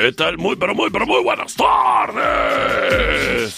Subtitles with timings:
[0.00, 0.38] ¿Qué tal?
[0.38, 3.54] Muy, pero muy, pero muy buenas tardes.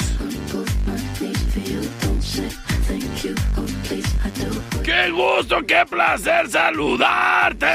[4.82, 7.68] ¡Qué gusto, qué placer saludarte!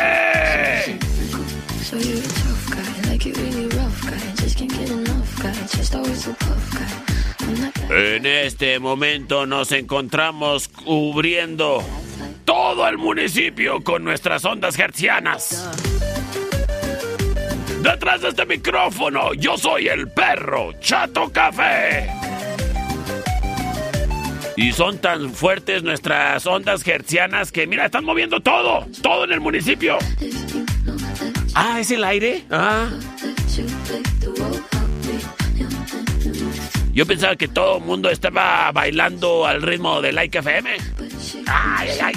[7.90, 11.82] En este momento nos encontramos cubriendo
[12.44, 15.87] todo el municipio con nuestras ondas hertzianas.
[17.92, 22.10] Detrás de este micrófono, yo soy el perro Chato Café.
[24.58, 29.40] Y son tan fuertes nuestras ondas hertzianas que, mira, están moviendo todo, todo en el
[29.40, 29.98] municipio.
[31.56, 32.44] Ah, ¿es el aire?
[32.52, 32.90] Ah.
[36.92, 40.72] Yo pensaba que todo el mundo estaba bailando al ritmo de Like FM.
[41.48, 42.14] Ay, ay, ay.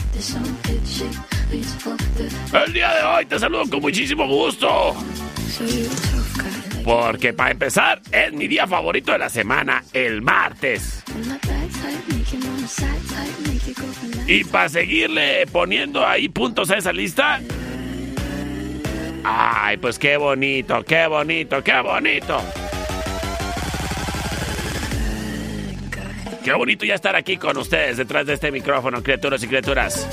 [2.64, 4.96] El día de hoy te saludo con muchísimo gusto.
[6.84, 11.04] Porque para empezar, es mi día favorito de la semana, el martes.
[14.26, 17.40] Y para seguirle poniendo ahí puntos a esa lista.
[19.22, 22.42] Ay, pues qué bonito, qué bonito, qué bonito.
[26.42, 30.08] Qué bonito ya estar aquí con ustedes detrás de este micrófono, criaturas y criaturas.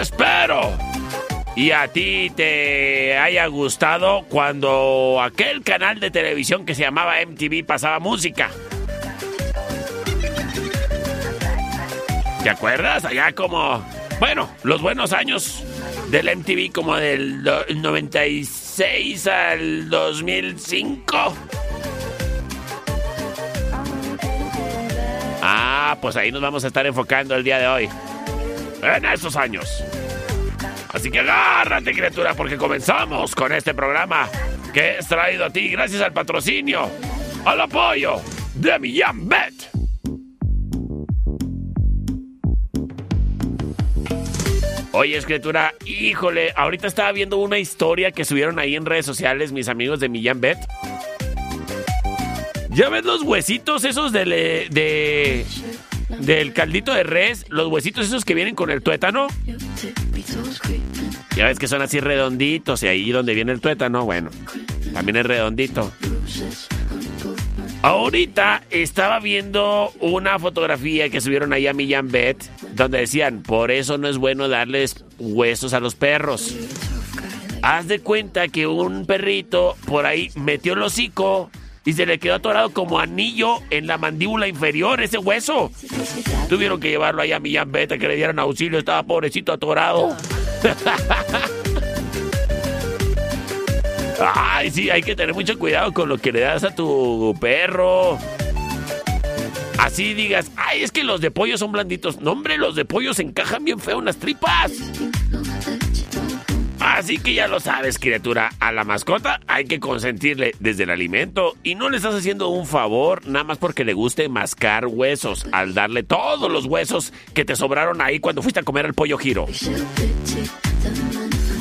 [0.00, 0.81] Espero.
[1.54, 7.66] Y a ti te haya gustado cuando aquel canal de televisión que se llamaba MTV
[7.66, 8.50] pasaba música.
[12.42, 13.04] ¿Te acuerdas?
[13.04, 13.84] Allá como,
[14.18, 15.62] bueno, los buenos años
[16.10, 21.34] del MTV como del 96 al 2005.
[25.42, 27.88] Ah, pues ahí nos vamos a estar enfocando el día de hoy.
[28.82, 29.84] En estos años.
[30.92, 34.28] Así que agárrate, criatura, porque comenzamos con este programa
[34.72, 36.88] que es traído a ti gracias al patrocinio,
[37.44, 38.20] al apoyo
[38.54, 39.54] de Millán Bet.
[44.94, 49.68] Oye, escritura, híjole, ahorita estaba viendo una historia que subieron ahí en redes sociales mis
[49.68, 50.58] amigos de Millán Bet.
[52.68, 55.46] ¿Ya ves los huesitos esos eh, de,
[56.18, 57.46] del caldito de res?
[57.48, 59.28] Los huesitos esos que vienen con el tuétano.
[61.36, 64.30] Ya ves que son así redonditos y ahí donde viene el tuétano, bueno,
[64.92, 65.90] también es redondito.
[67.82, 72.44] Ahorita estaba viendo una fotografía que subieron ahí a Millán Bet,
[72.74, 76.54] donde decían, por eso no es bueno darles huesos a los perros.
[77.62, 81.50] Haz de cuenta que un perrito por ahí metió el hocico
[81.84, 85.70] y se le quedó atorado como anillo en la mandíbula inferior ese hueso.
[86.48, 90.16] Tuvieron que llevarlo ahí a Millán Bet a que le dieran auxilio, estaba pobrecito atorado.
[94.34, 98.18] Ay, sí, hay que tener mucho cuidado con lo que le das a tu perro.
[99.78, 102.20] Así digas, ay, es que los de pollo son blanditos.
[102.20, 104.72] No, hombre, los de pollo se encajan bien feo en las tripas.
[106.82, 108.50] Así que ya lo sabes, criatura.
[108.58, 111.54] A la mascota hay que consentirle desde el alimento.
[111.62, 115.46] Y no le estás haciendo un favor nada más porque le guste mascar huesos.
[115.52, 119.16] Al darle todos los huesos que te sobraron ahí cuando fuiste a comer el pollo
[119.16, 119.46] giro.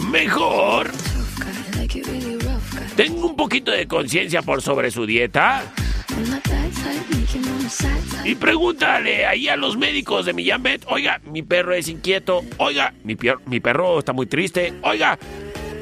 [0.09, 0.89] Mejor.
[2.95, 5.63] Tengo un poquito de conciencia por sobre su dieta.
[8.23, 12.93] Y pregúntale ahí a los médicos de Millán Bet, oiga, mi perro es inquieto, oiga,
[13.03, 15.17] mi, mi perro está muy triste, oiga,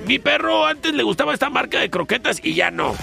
[0.07, 2.95] mi perro antes le gustaba esta marca de croquetas y ya no.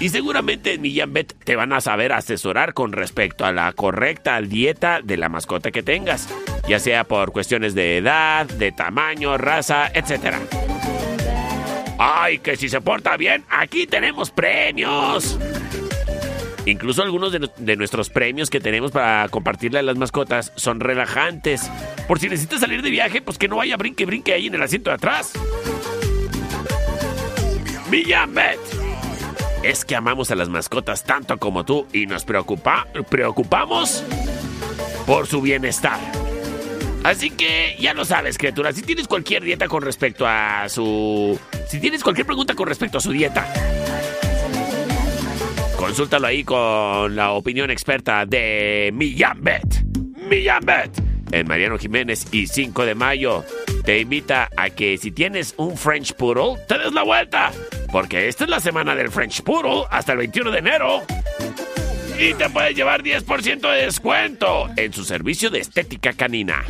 [0.00, 1.12] Y seguramente en Millán
[1.44, 5.82] te van a saber asesorar con respecto a la correcta dieta de la mascota que
[5.82, 6.28] tengas,
[6.68, 10.36] ya sea por cuestiones de edad, de tamaño, raza, etc.
[11.98, 15.36] ¡Ay, que si se porta bien, aquí tenemos premios!
[16.66, 21.70] Incluso algunos de, nuestros premios que tenemos para compartirle a las mascotas son relajantes.
[22.06, 24.62] Por si necesitas salir de viaje, pues que no vaya brinque brinque ahí en el
[24.62, 25.32] asiento de atrás.
[27.90, 28.58] Bet.
[29.62, 34.04] Es que amamos a las mascotas tanto como tú y nos preocupa, preocupamos
[35.06, 35.98] por su bienestar.
[37.02, 38.72] Así que ya lo sabes, criatura.
[38.72, 41.38] Si tienes cualquier dieta con respecto a su.
[41.66, 43.46] Si tienes cualquier pregunta con respecto a su dieta,
[45.78, 49.84] Consúltalo ahí con la opinión experta de Millán Bet.
[50.28, 50.90] Millán Bet.
[51.30, 53.44] En Mariano Jiménez y 5 de mayo.
[53.84, 57.52] Te invita a que si tienes un French Poodle, te des la vuelta.
[57.92, 61.02] Porque esta es la semana del French Poodle hasta el 21 de enero.
[62.18, 66.64] Y te puedes llevar 10% de descuento en su servicio de estética canina.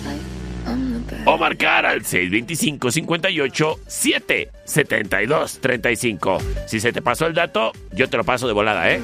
[1.25, 6.39] O marcar al 625 58 7 72 35.
[6.67, 9.01] Si se te pasó el dato, yo te lo paso de volada, ¿eh?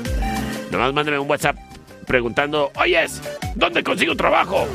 [0.73, 1.57] Nomás mándame un WhatsApp
[2.09, 3.23] preguntando, oyes,
[3.55, 4.67] ¿dónde consigo trabajo?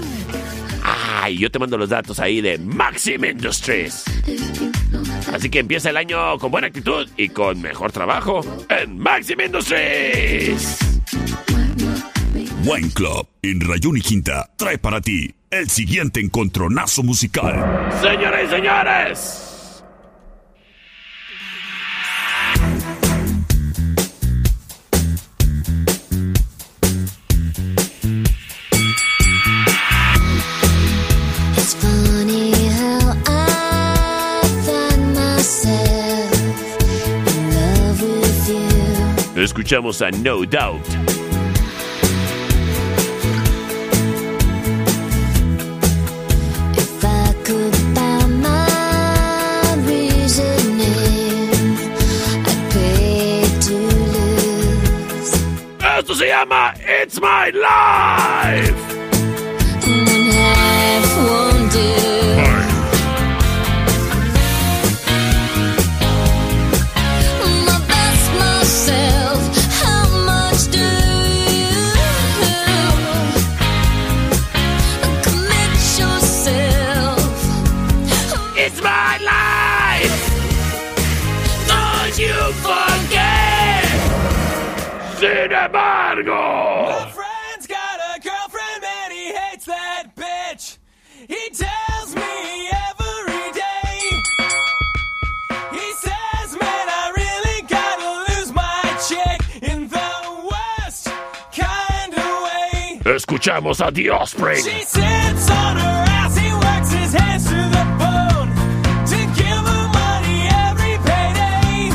[0.83, 4.05] Ay, yo te mando los datos ahí de Maxim Industries.
[5.31, 10.77] Así que empieza el año con buena actitud y con mejor trabajo en Maxim Industries.
[12.65, 17.89] Wine Club en Rayón y Quinta trae para ti el siguiente encontronazo musical.
[18.01, 19.42] Señores y señores.
[39.43, 40.81] Escuchamos a No Doubt.
[55.99, 56.73] Esto se llama
[57.03, 58.82] It's My Life.
[103.05, 104.63] Escuchamos a The Offspring.
[104.63, 108.49] She sits on her ass, he works his hands to the bone.
[109.11, 111.91] To give her money every payday.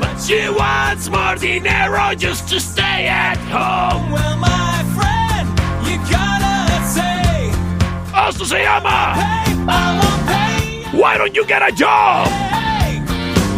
[0.00, 4.12] But she wants more dinero just to stay at home.
[4.12, 5.46] Well, my friend,
[5.86, 7.52] you gotta say.
[8.14, 9.12] Esto se llama.
[9.14, 9.52] Hey,
[10.26, 10.98] pay.
[10.98, 12.28] Why don't you get a job?
[12.28, 12.98] Hey,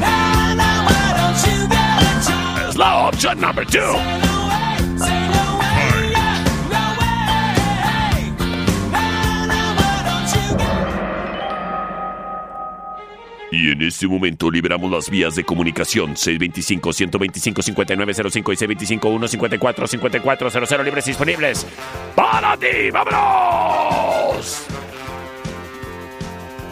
[0.01, 2.69] nah, why don't you get a job?
[2.71, 4.27] Es la opción number two.
[13.59, 18.57] Y en este momento liberamos las vías de comunicación 625-125-5905 y
[18.99, 21.67] 625-154-5400 libres disponibles
[22.15, 22.93] para ti.
[22.93, 24.65] ¡Vámonos!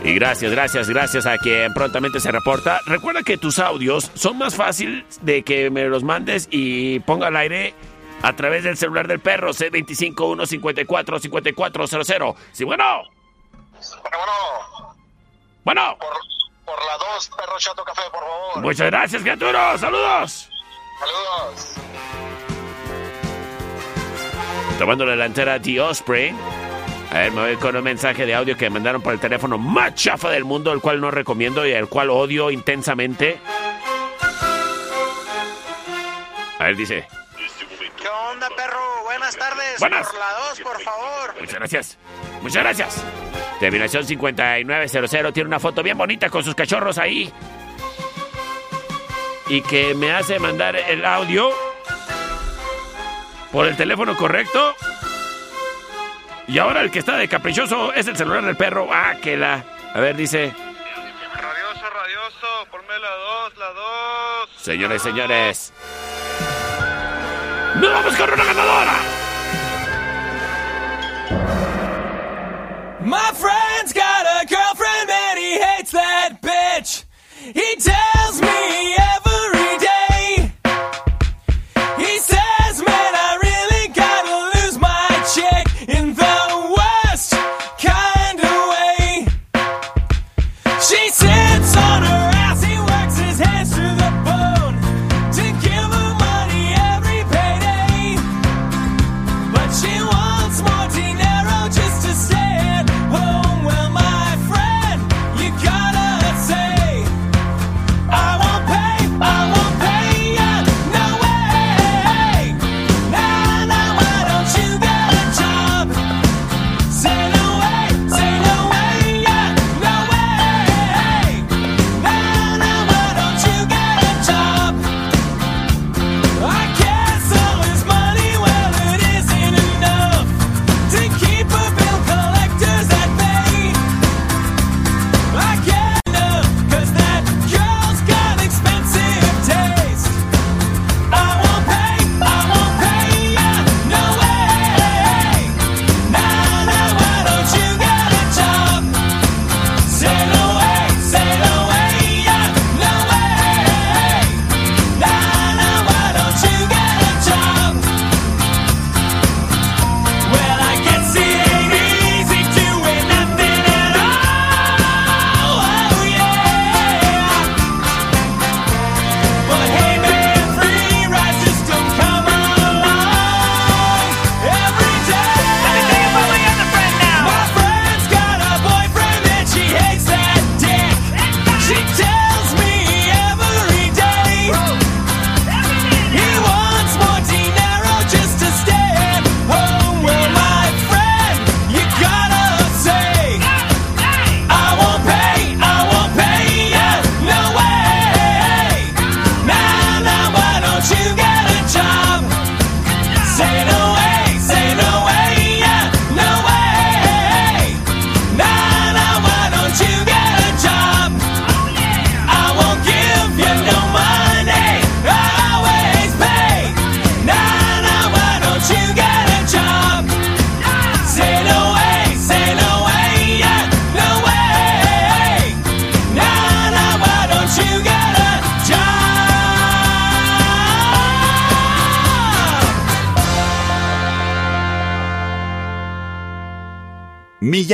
[0.04, 2.78] Y gracias, gracias, gracias a quien prontamente se reporta.
[2.86, 7.36] Recuerda que tus audios son más fáciles de que me los mandes y ponga al
[7.36, 7.74] aire
[8.22, 12.36] a través del celular del perro C251545400.
[12.52, 13.02] Sí, bueno.
[14.04, 14.18] Bueno.
[15.64, 15.96] Bueno.
[15.98, 16.10] Por,
[16.66, 18.62] por la 2, perro chato café, por favor.
[18.62, 19.80] Muchas gracias, criaturas.
[19.80, 20.50] Saludos.
[20.98, 21.74] Saludos.
[24.78, 26.34] Tomando la delantera The Osprey.
[27.10, 29.56] A ver, me voy con un mensaje de audio que me mandaron por el teléfono
[29.56, 33.40] más chafa del mundo, el cual no recomiendo y el cual odio intensamente.
[36.58, 37.06] A ver, dice.
[38.06, 39.02] ¿Qué onda, perro?
[39.02, 39.80] Buenas tardes.
[39.80, 40.06] Buenas.
[40.06, 41.34] Por la 2, por favor.
[41.40, 41.98] Muchas gracias.
[42.40, 43.04] Muchas gracias.
[43.58, 47.32] Terminación 5900 tiene una foto bien bonita con sus cachorros ahí.
[49.48, 51.50] Y que me hace mandar el audio
[53.50, 54.76] por el teléfono correcto.
[56.46, 58.86] Y ahora el que está de caprichoso es el celular del perro.
[58.88, 59.64] Ah, que la.
[59.94, 60.54] A ver, dice.
[61.34, 62.66] Radioso, radioso.
[62.70, 63.10] Ponme la
[63.50, 64.50] 2, la 2.
[64.58, 65.72] Señores, señores.
[67.80, 68.92] ¡Nos vamos con una ganadora!
[73.02, 77.04] My friend's got a girlfriend and he hates that bitch.
[77.54, 78.15] He tells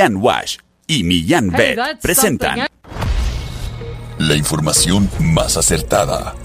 [0.03, 2.67] Millán Wash y Millán Bet presentan
[4.17, 6.35] La información más acertada.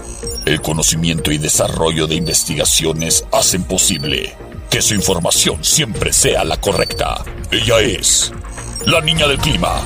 [0.45, 4.33] El conocimiento y desarrollo de investigaciones hacen posible
[4.69, 7.25] que su información siempre sea la correcta.
[7.51, 8.31] Ella es
[8.85, 9.81] la niña del clima.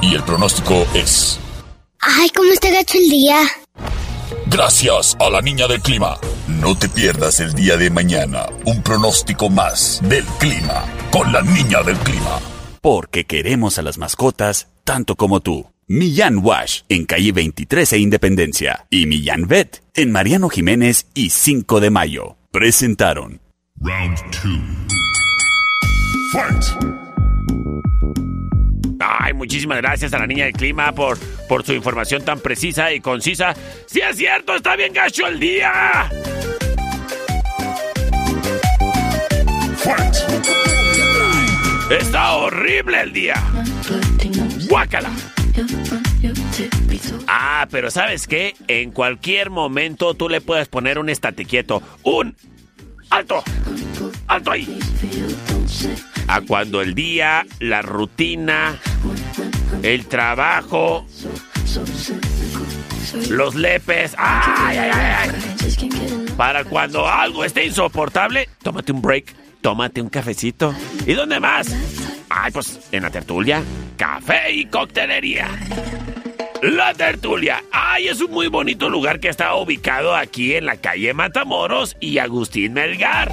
[0.00, 1.40] Y el pronóstico es...
[2.00, 3.40] Ay, ¿cómo está gacho el día?
[4.46, 6.18] Gracias a la niña del clima.
[6.46, 11.82] No te pierdas el día de mañana un pronóstico más del clima con la niña
[11.82, 12.38] del clima.
[12.88, 15.70] Porque queremos a las mascotas tanto como tú.
[15.88, 21.80] Millán Wash en calle 23 e Independencia y Millán Vet en Mariano Jiménez y 5
[21.80, 22.38] de Mayo.
[22.50, 23.42] Presentaron
[23.78, 24.42] Round 2.
[26.32, 26.64] Fight!
[29.00, 33.00] Ay, muchísimas gracias a la niña del clima por, por su información tan precisa y
[33.00, 33.54] concisa.
[33.84, 34.54] ¡Sí es cierto!
[34.54, 36.08] ¡Está bien gacho el día!
[41.90, 43.34] Está horrible el día.
[44.68, 45.10] Guácala.
[47.26, 48.54] Ah, pero ¿sabes qué?
[48.68, 51.82] En cualquier momento tú le puedes poner un estate quieto.
[52.02, 52.36] Un
[53.08, 53.42] alto.
[54.26, 54.78] Alto ahí.
[56.26, 58.76] A cuando el día, la rutina,
[59.82, 61.06] el trabajo,
[63.30, 64.14] los lepes.
[64.18, 65.30] ¡Ay, ay, ay!
[66.36, 70.74] Para cuando algo esté insoportable, tómate un break, tómate un cafecito.
[71.06, 71.68] ¿Y dónde más?
[72.28, 73.62] Ay, pues en la tertulia,
[73.96, 75.48] café y coctelería.
[76.62, 77.62] La Tertulia.
[77.70, 82.18] Ay, es un muy bonito lugar que está ubicado aquí en la calle Matamoros y
[82.18, 83.32] Agustín Melgar.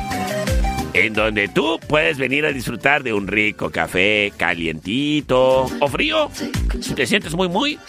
[0.94, 6.30] En donde tú puedes venir a disfrutar de un rico café calientito o frío.
[6.80, 7.80] Si te sientes muy, muy.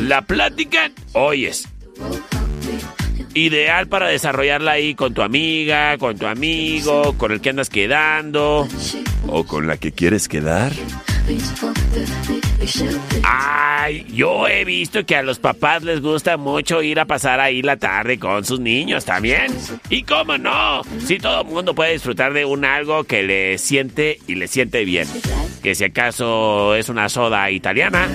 [0.00, 1.68] La plática, oyes.
[3.36, 8.66] Ideal para desarrollarla ahí con tu amiga, con tu amigo, con el que andas quedando.
[9.28, 10.72] ¿O con la que quieres quedar?
[13.22, 17.60] Ay, yo he visto que a los papás les gusta mucho ir a pasar ahí
[17.60, 19.54] la tarde con sus niños también.
[19.90, 24.18] Y cómo no, si todo el mundo puede disfrutar de un algo que le siente
[24.26, 25.06] y le siente bien.
[25.62, 28.08] Que si acaso es una soda italiana.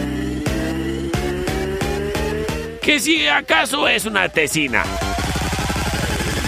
[2.82, 4.84] Que si acaso es una tesina.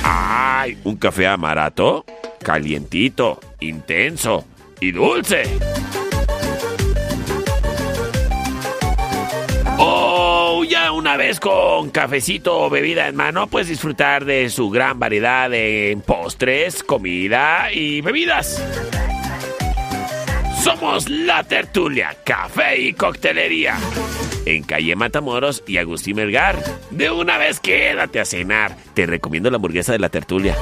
[0.04, 2.06] Ay, un café amarato,
[2.44, 4.46] calientito, intenso
[4.80, 5.44] y dulce.
[9.78, 15.00] O ya una vez con cafecito o bebida en mano, puedes disfrutar de su gran
[15.00, 18.62] variedad de postres, comida y bebidas.
[20.64, 23.76] Somos La Tertulia, Café y Coctelería.
[24.46, 26.58] En calle Matamoros y Agustín Melgar.
[26.90, 28.74] De una vez quédate a cenar.
[28.94, 30.56] Te recomiendo la hamburguesa de La Tertulia.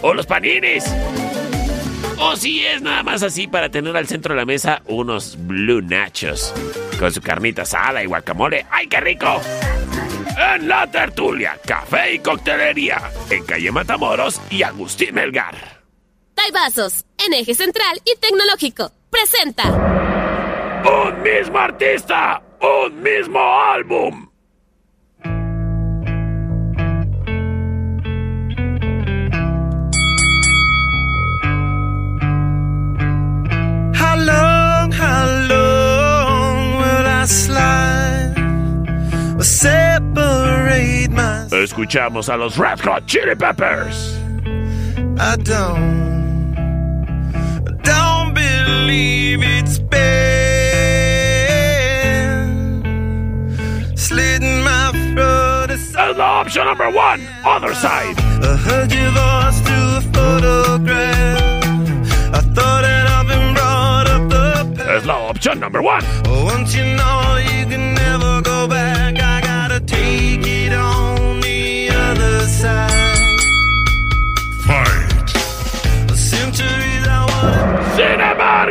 [0.00, 0.86] O los paninis.
[2.18, 5.82] O si es nada más así para tener al centro de la mesa unos Blue
[5.82, 6.54] Nachos.
[6.98, 8.64] Con su carnita asada y guacamole.
[8.70, 9.38] ¡Ay, qué rico!
[10.54, 13.02] En La Tertulia, Café y Coctelería.
[13.28, 15.79] En calle Matamoros y Agustín Melgar.
[16.52, 18.90] Vasos, en eje central y tecnológico.
[19.10, 19.64] Presenta.
[20.82, 22.42] ¡Un mismo artista!
[22.60, 24.28] ¡Un mismo álbum!
[33.94, 38.34] How long, how long will I slide
[39.38, 44.18] or separate my Escuchamos a los Red Hot Chili Peppers.
[45.18, 46.19] I don't, don't
[48.90, 50.00] believe it's been
[53.96, 55.70] slitting my throat.
[56.16, 58.16] La opción number one, other side.
[58.18, 61.64] I heard your voice through a photograph.
[62.34, 66.04] I thought that I've been brought up the Es la opción number one.
[66.26, 68.99] Once you know you can never go back,
[78.60, 78.66] I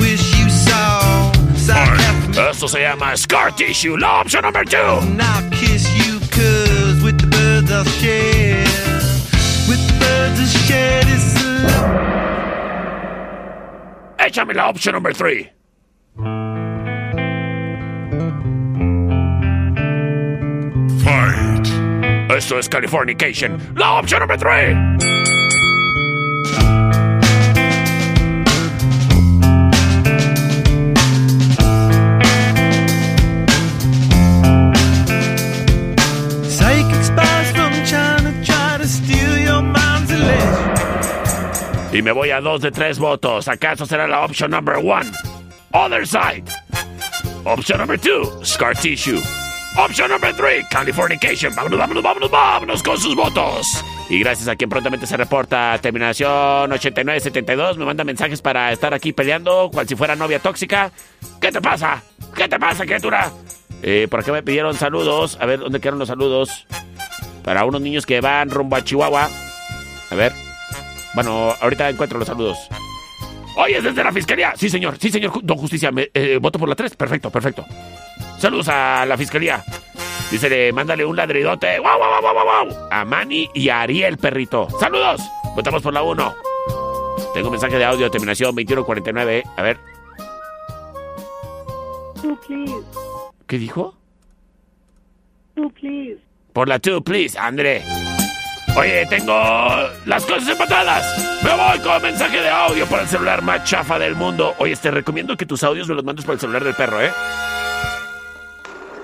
[0.00, 1.32] wish you saw.
[1.54, 4.78] Psychiatric Esto se llama Scar Tissue, la opción number two.
[4.78, 8.64] and I'll kiss you cause with the birds I'll share.
[9.68, 11.99] With the birds I'll share this.
[14.26, 15.50] Échame la opción número 3.
[21.02, 21.66] Fight.
[22.36, 23.58] Esto es Californication.
[23.76, 25.19] La opción número 3.
[42.00, 43.46] Y me voy a dos de tres votos.
[43.46, 45.12] ¿Acaso será la opción number one?
[45.72, 46.44] Other side.
[47.44, 49.20] Opción number two, Scar Tissue.
[49.76, 51.54] Opción number three, Californication.
[51.54, 53.84] Vámonos, vámonos, vámonos, vámonos con sus votos.
[54.08, 59.12] Y gracias a quien prontamente se reporta, terminación 8972, me manda mensajes para estar aquí
[59.12, 60.90] peleando, cual si fuera novia tóxica.
[61.38, 62.02] ¿Qué te pasa?
[62.34, 63.30] ¿Qué te pasa, criatura?
[63.82, 65.36] Eh, por acá me pidieron saludos.
[65.38, 66.66] A ver, ¿dónde quedaron los saludos?
[67.44, 69.28] Para unos niños que van rumbo a Chihuahua.
[70.10, 70.32] A ver.
[71.14, 72.58] Bueno, ahorita encuentro los saludos.
[73.56, 74.52] Oye, es desde la fiscalía.
[74.56, 74.96] Sí, señor.
[74.98, 75.32] Sí, señor.
[75.42, 75.90] Don Justicia.
[75.90, 76.96] Me, eh, voto por la 3.
[76.96, 77.64] Perfecto, perfecto.
[78.38, 79.62] Saludos a la fiscalía.
[80.30, 81.78] Dice, mándale un ladridote.
[81.80, 82.88] ¡Wow, wow, wow, wow, wow!
[82.90, 84.68] A Manny y a Ariel, perrito.
[84.78, 85.20] ¡Saludos!
[85.56, 86.34] Votamos por la 1.
[87.34, 89.42] Tengo un mensaje de audio, terminación 2149.
[89.56, 89.78] A ver.
[92.22, 92.86] Two, please.
[93.46, 93.94] ¿Qué dijo?
[95.56, 96.20] Two, please.
[96.52, 97.82] Por la 2, please, André.
[98.76, 99.34] Oye, tengo
[100.06, 101.42] las cosas empatadas.
[101.42, 104.54] Me voy con mensaje de audio por el celular más chafa del mundo.
[104.58, 107.10] Oye, te recomiendo que tus audios me los mandes por el celular del perro, ¿eh?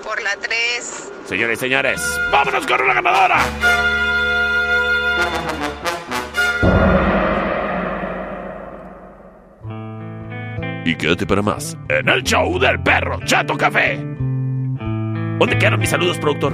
[0.03, 1.11] Por la 3.
[1.25, 3.39] Señores y señores, vámonos con una ganadora.
[10.85, 13.97] Y quédate para más en el show del perro Chato Café.
[13.97, 16.53] ¿Dónde quedaron mis saludos, productor?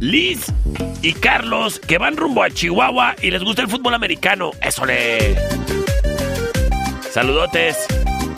[0.00, 0.52] Liz
[1.02, 4.50] y Carlos que van rumbo a Chihuahua y les gusta el fútbol americano.
[4.60, 5.36] Eso le.
[7.10, 7.86] Saludotes.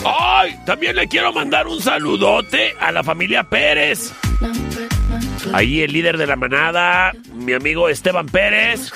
[0.04, 0.56] ¡Ay!
[0.64, 4.12] También le quiero mandar un saludote a la familia Pérez.
[5.52, 8.92] Ahí el líder de la manada, mi amigo Esteban Pérez.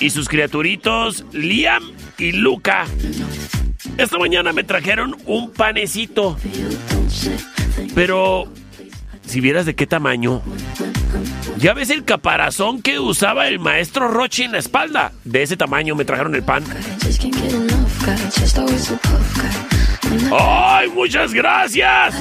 [0.00, 1.82] Y sus criaturitos, Liam
[2.18, 2.86] y Luca.
[3.98, 6.36] Esta mañana me trajeron un panecito.
[7.94, 8.48] Pero,
[9.26, 10.42] si vieras de qué tamaño.
[11.58, 15.12] ¿Ya ves el caparazón que usaba el maestro Rochi en la espalda?
[15.24, 16.64] De ese tamaño me trajeron el pan.
[20.38, 22.14] ¡Ay, muchas gracias!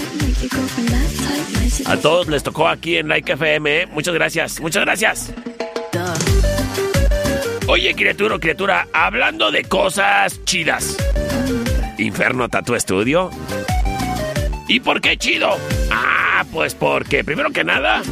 [1.86, 3.88] A todos les tocó aquí en Like FM, ¿eh?
[3.88, 5.34] Muchas gracias, muchas gracias.
[7.68, 10.98] Oye, criatura, criatura, hablando de cosas chidas.
[11.98, 13.30] Inferno Tattoo Studio.
[14.68, 15.58] ¿Y por qué chido?
[15.92, 18.04] Ah, pues porque, primero que nada,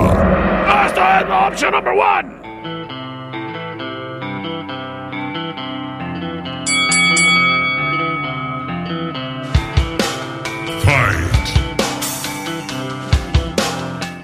[0.86, 2.53] ¡Esta es la opción número 1!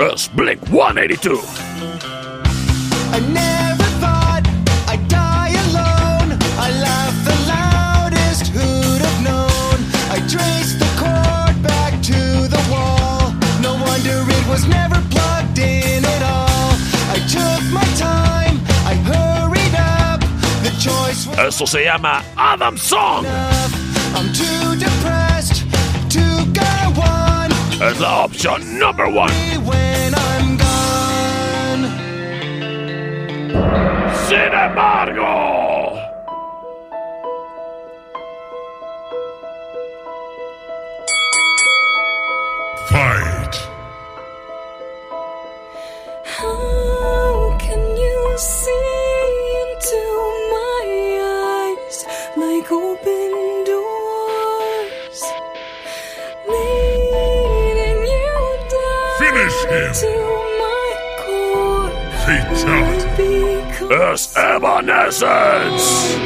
[0.01, 1.39] Es Blink 182.
[3.13, 4.43] I never thought
[4.89, 6.39] I'd die alone.
[6.57, 9.77] I laughed the loudest, who'd have known?
[10.09, 13.35] I traced the cord back to the wall.
[13.61, 16.73] No wonder it was never plugged in at all.
[17.13, 18.57] I took my time,
[18.89, 20.21] I hurried up.
[20.65, 23.27] The choice was Esto se llama Adam Song.
[23.27, 24.17] enough.
[24.17, 25.30] I'm too depressed
[27.83, 29.31] is option number one.
[34.29, 35.97] Sin embargo,
[42.91, 43.55] fight.
[46.27, 48.89] How can you see
[49.63, 50.03] into
[50.53, 50.85] my
[51.23, 52.05] eyes
[52.37, 53.20] like open?
[59.71, 59.95] him.
[62.25, 63.41] Fatality.
[63.93, 66.17] It's Evanescence!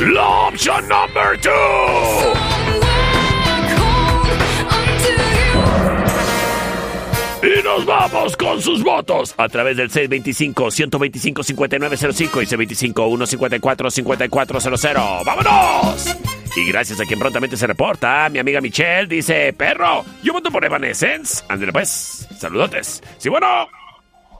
[0.00, 2.55] Launch number two!
[7.42, 12.46] Y nos vamos con sus votos a través del 625-125-5905 y
[12.94, 15.24] C25-154-5400.
[15.24, 16.16] ¡Vámonos!
[16.56, 20.64] Y gracias a quien prontamente se reporta, mi amiga Michelle dice, perro, yo voto por
[20.64, 21.44] Evanescence.
[21.48, 23.02] Ándale pues, saludotes.
[23.18, 23.68] Sí, bueno.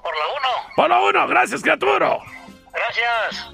[0.02, 0.36] Por la 1.
[0.76, 2.16] Por la 1, gracias, criatura.
[2.72, 3.50] Gracias.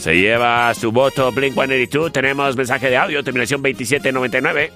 [0.00, 2.10] Se lleva su voto Blink-182.
[2.12, 4.72] Tenemos mensaje de audio, terminación 2799.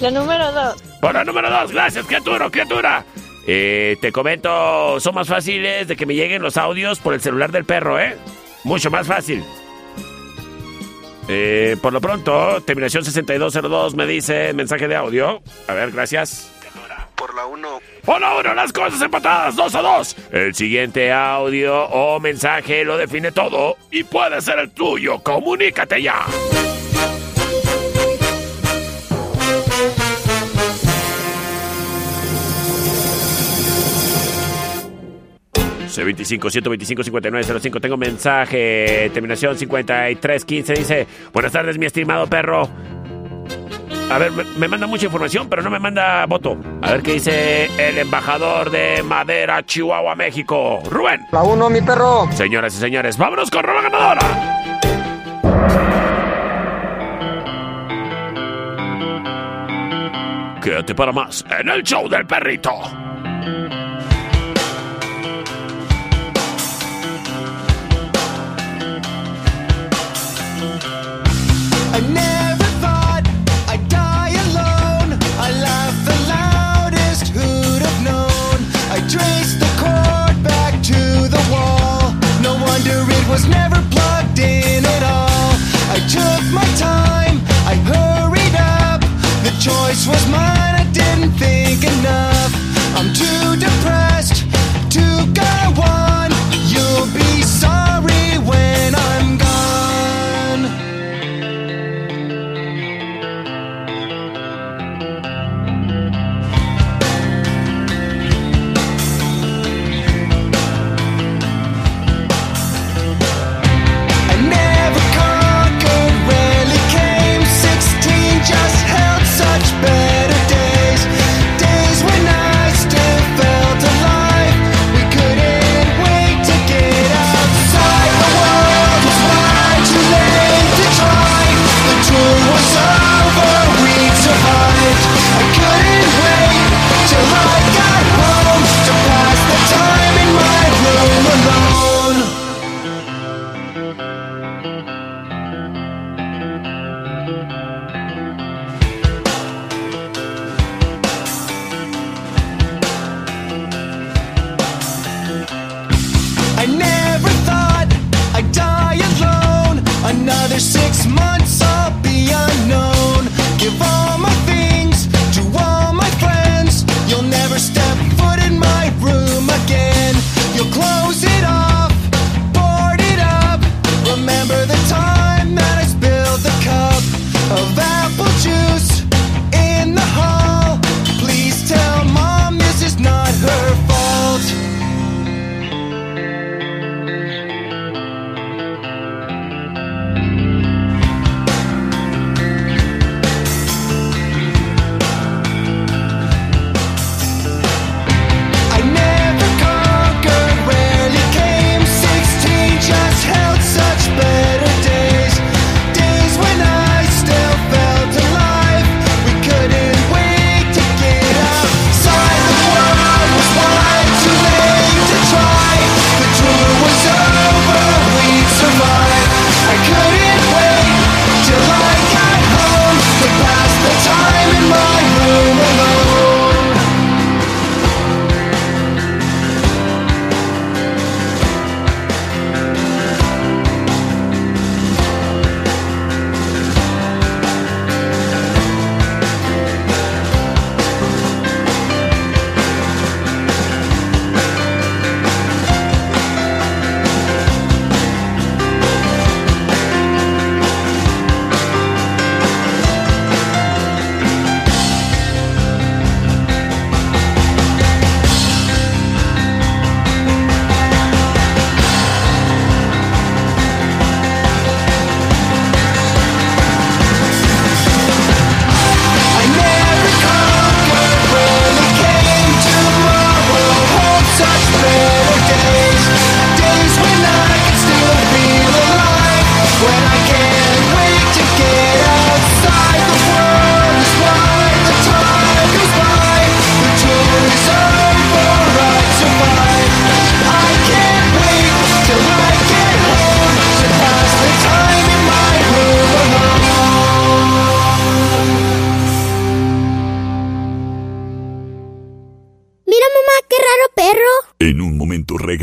[0.00, 0.82] La número 2.
[1.00, 3.04] Por la número 2, gracias, criatura, criatura.
[3.46, 7.52] Eh, te comento, son más fáciles de que me lleguen los audios por el celular
[7.52, 8.16] del perro, ¿eh?
[8.64, 9.44] Mucho más fácil.
[11.28, 15.42] Eh, por lo pronto, terminación 6202 me dice mensaje de audio.
[15.68, 16.50] A ver, gracias.
[17.14, 17.80] Por la 1.
[18.04, 20.16] Por la 1, las cosas empatadas, 2 a 2.
[20.32, 25.18] El siguiente audio o mensaje lo define todo y puede ser el tuyo.
[25.22, 26.24] Comunícate ya.
[35.90, 39.10] C25 125 5905 Tengo mensaje.
[39.12, 42.68] Terminación 5315 dice: Buenas tardes, mi estimado perro.
[44.10, 46.56] A ver, me, me manda mucha información, pero no me manda voto.
[46.82, 50.80] A ver qué dice el embajador de Madera, Chihuahua, México.
[50.90, 51.26] Rubén.
[51.30, 52.28] La 1, mi perro.
[52.32, 54.20] Señoras y señores, vámonos con Rola Ganadora.
[60.60, 62.70] Quédate para más en el show del perrito.
[83.30, 85.54] was never plugged in at all.
[85.94, 89.00] I took my time, I hurried up.
[89.46, 92.52] The choice was mine, I didn't think enough.
[92.96, 94.44] I'm too depressed
[94.96, 96.09] to go on.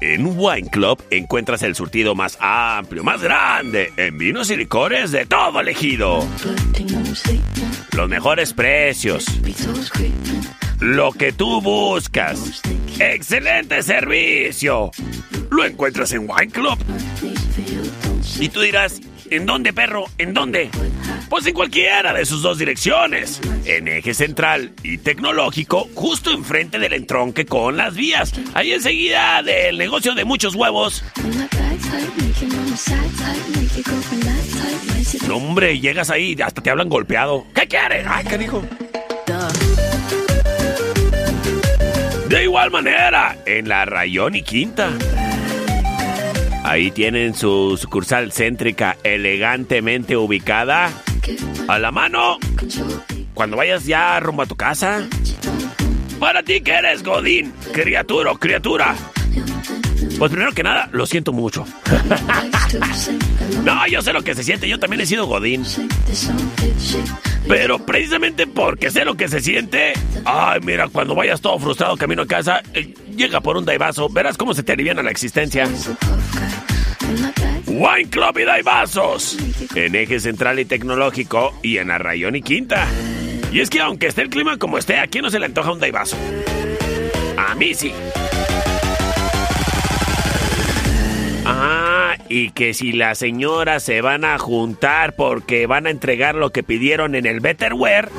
[0.00, 5.26] En Wine Club encuentras el surtido más amplio, más grande en vinos y licores de
[5.26, 6.26] todo el ejido.
[7.92, 9.26] Los mejores precios.
[10.80, 12.62] Lo que tú buscas.
[12.98, 14.90] Excelente servicio.
[15.50, 16.78] Lo encuentras en Wine Club.
[18.40, 19.00] Y tú dirás,
[19.30, 20.04] ¿en dónde, perro?
[20.18, 20.70] ¿En dónde?
[21.28, 23.40] Pues en cualquiera de sus dos direcciones.
[23.64, 28.32] En eje central y tecnológico, justo enfrente del entronque con las vías.
[28.54, 31.04] Ahí enseguida del negocio de muchos huevos.
[35.28, 37.46] No, hombre, llegas ahí y hasta te hablan golpeado.
[37.54, 38.04] ¿Qué quieres?
[38.08, 38.62] Ay, ¿qué dijo?
[42.28, 44.90] De igual manera, en la Rayón y Quinta.
[46.70, 50.88] Ahí tienen su sucursal céntrica elegantemente ubicada
[51.66, 52.38] a la mano
[53.34, 55.04] cuando vayas ya rumbo a tu casa.
[56.20, 58.94] Para ti que eres Godín, criatura criatura.
[60.16, 61.66] Pues primero que nada, lo siento mucho.
[63.64, 65.64] no, yo sé lo que se siente, yo también he sido Godín.
[67.48, 69.94] Pero precisamente porque sé lo que se siente,
[70.24, 74.36] ay, mira, cuando vayas todo frustrado camino a casa, eh, llega por un daivazo, verás
[74.36, 75.68] cómo se te aliviana la existencia.
[77.66, 79.36] Wine Club y Daibazos,
[79.74, 82.86] en eje central y tecnológico y en Arrayón y Quinta.
[83.52, 85.80] Y es que aunque esté el clima como esté, aquí no se le antoja un
[85.80, 86.16] daivazo.
[87.36, 87.92] A mí sí.
[91.44, 96.50] Ah, y que si las señoras se van a juntar porque van a entregar lo
[96.50, 98.10] que pidieron en el Betterware,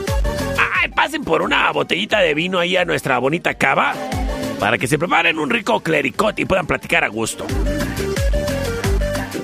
[0.58, 3.94] ay, pasen por una botellita de vino ahí a nuestra bonita cava
[4.60, 7.48] para que se preparen un rico clericot y puedan platicar a gusto.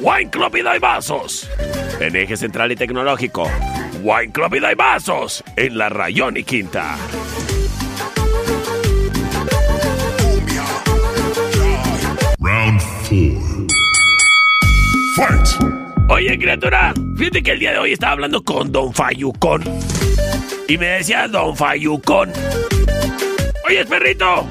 [0.02, 3.50] Wine Club y en eje central y tecnológico.
[4.02, 6.98] Wine Club y Daibazos, en la Rayón y Quinta.
[12.39, 13.68] Round 4.
[15.16, 15.74] Fight.
[16.10, 19.64] Oye, criatura, fíjate que el día de hoy estaba hablando con Don Fayucón.
[20.68, 22.32] Y me decía Don Fayucón.
[23.68, 24.48] Oye, perrito.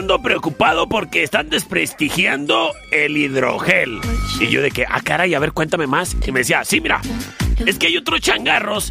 [0.00, 4.00] Ando preocupado porque están desprestigiando el hidrogel.
[4.40, 6.16] Y yo de que, ah, caray, a ver, cuéntame más.
[6.26, 7.02] Y me decía, sí, mira,
[7.66, 8.90] es que hay otros changarros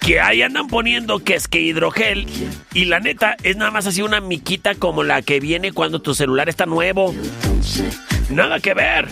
[0.00, 2.26] que ahí andan poniendo que es que hidrogel.
[2.72, 6.14] Y la neta, es nada más así una miquita como la que viene cuando tu
[6.14, 7.14] celular está nuevo.
[8.32, 9.08] Nada que ver.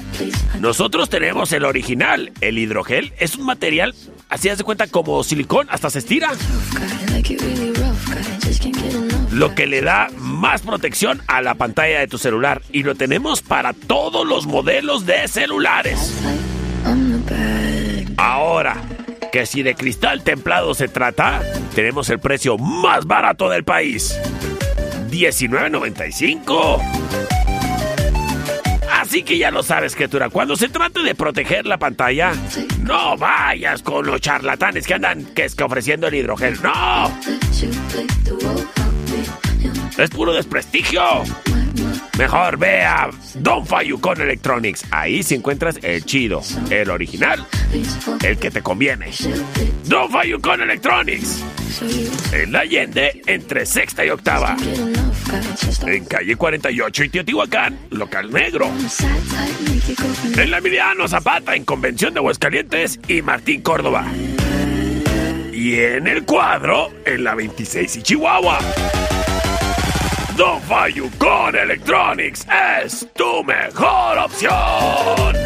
[0.61, 2.33] Nosotros tenemos el original.
[2.41, 3.95] El hidrogel es un material,
[4.31, 6.31] así de cuenta, como silicón, hasta se estira.
[9.31, 12.63] Lo que le da más protección a la pantalla de tu celular.
[12.73, 16.19] Y lo tenemos para todos los modelos de celulares.
[18.17, 18.77] Ahora,
[19.33, 21.43] que si de cristal templado se trata,
[21.75, 24.19] tenemos el precio más barato del país.
[25.11, 27.40] $19.95.
[29.11, 30.29] Así que ya lo sabes, criatura.
[30.29, 32.33] Cuando se trate de proteger la pantalla,
[32.85, 36.57] no vayas con los charlatanes que andan que es que ofreciendo el hidrogel.
[36.63, 37.13] ¡No!
[39.99, 41.03] Es puro desprestigio.
[42.19, 44.85] Mejor ve a Don Fayucon Electronics.
[44.93, 46.41] Ahí si encuentras el chido,
[46.71, 47.45] el original,
[48.23, 49.11] el que te conviene.
[49.87, 51.43] Don Fayucon Electronics.
[52.33, 54.57] En la Allende, entre sexta y octava.
[55.87, 58.71] En calle 48 y Teotihuacán, local negro.
[60.37, 64.07] En la Emiliano Zapata, en Convención de Aguascalientes y Martín Córdoba.
[65.53, 68.59] Y en el cuadro, en la 26 y Chihuahua.
[70.37, 72.47] Don Fayucon Electronics
[72.83, 75.37] es tu mejor opción.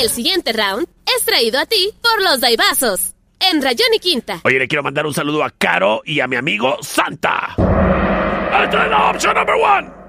[0.00, 3.11] El siguiente round es traído a ti por los Daibazos.
[3.50, 4.40] En Rayón y Quinta.
[4.44, 7.54] Oye, le quiero mandar un saludo a Caro y a mi amigo Santa.
[7.58, 10.01] Esta es la opción number one.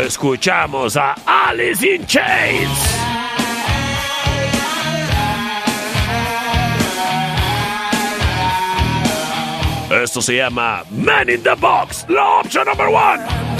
[0.00, 2.68] Escuchamos a Alice in Chains.
[9.90, 13.51] Esto se llama Man in the Box, la opción number one.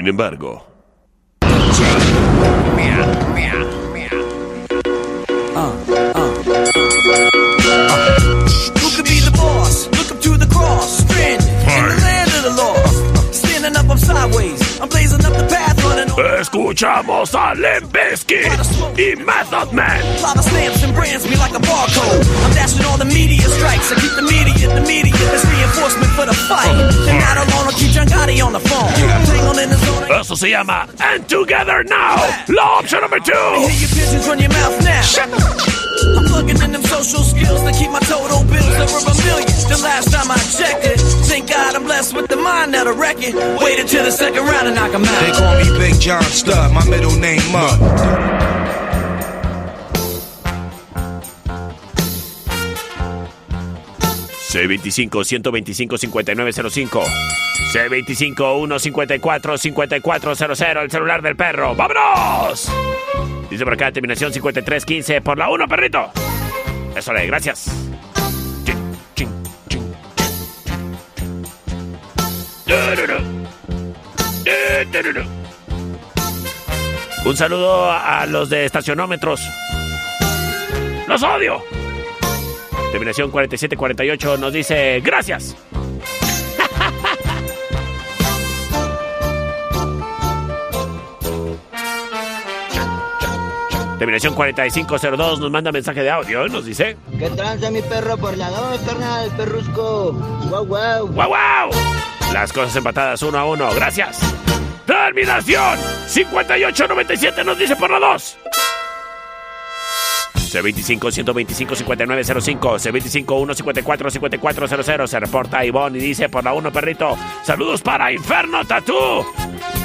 [0.00, 0.64] Sin embargo,
[1.42, 1.48] Who
[8.96, 9.88] could be the boss?
[9.88, 13.34] Look up to the cross, stranded in the land of the lost.
[13.34, 14.80] Standing up, I'm sideways.
[14.80, 15.69] I'm blazing up the path.
[16.18, 17.96] Escuchamos a Limp
[18.96, 20.00] y Method Man.
[20.22, 22.24] Lava stamps and brands me like a barcode.
[22.44, 23.92] I'm dashing all the media strikes.
[23.92, 26.74] I keep the media, the media as reinforcement for the fight.
[27.08, 28.90] And not alone, I'll keep John Gotti on the phone.
[29.10, 30.04] I'm tangled in the zone.
[30.10, 32.16] I Esto se llama And Together Now,
[32.48, 33.32] la opción number two.
[33.32, 35.02] hear your pigeons run your mouth now.
[36.16, 39.46] I'm plugging in them social skills to keep my total bills over a million.
[39.70, 40.98] The last time I checked it,
[41.30, 43.34] thank God I'm blessed with the mind that'll wreck it.
[43.62, 45.20] Wait until the second round and knock 'em out.
[45.22, 47.78] They call me Big John Stud, my middle name Mud.
[54.50, 57.04] C25 125 5905
[57.72, 61.76] C25 154 5400 el celular del perro.
[61.76, 62.68] ¡Vámonos!
[63.48, 66.10] Dice por acá terminación 5315 por la 1, perrito.
[67.08, 67.66] Le, gracias.
[77.24, 79.40] Un saludo a los de estacionómetros.
[81.08, 81.62] ¡Los odio!
[82.92, 85.56] Terminación 4748 nos dice gracias.
[94.00, 96.96] Terminación 4502 nos manda mensaje de audio, nos dice.
[97.18, 100.12] ¿Qué tranza mi perro por la dos, carnal, perrusco?
[100.48, 101.06] Guau, guau.
[101.08, 101.70] ¡Guau, guau!
[102.32, 104.18] Las cosas empatadas uno a uno, gracias.
[104.86, 108.38] Terminación 5897 nos dice por la 2.
[110.34, 117.16] C25 125 5905 C25 154 5400 se reporta Ivonne y dice por la 1 perrito
[117.44, 119.24] saludos para Inferno Tatú